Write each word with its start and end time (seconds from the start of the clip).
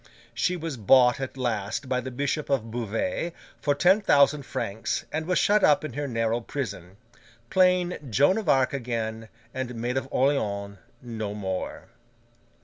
She 0.33 0.55
was 0.57 0.77
bought 0.77 1.19
at 1.19 1.37
last 1.37 1.87
by 1.87 2.01
the 2.01 2.09
Bishop 2.09 2.49
of 2.49 2.71
Beauvais 2.71 3.33
for 3.61 3.75
ten 3.75 4.01
thousand 4.01 4.47
francs, 4.47 5.05
and 5.11 5.27
was 5.27 5.37
shut 5.37 5.63
up 5.63 5.83
in 5.85 5.93
her 5.93 6.07
narrow 6.07 6.41
prison: 6.41 6.97
plain 7.51 7.99
Joan 8.09 8.39
of 8.39 8.49
Arc 8.49 8.73
again, 8.73 9.29
and 9.53 9.75
Maid 9.75 9.97
of 9.97 10.07
Orleans 10.09 10.79
no 11.03 11.35
more. 11.35 11.83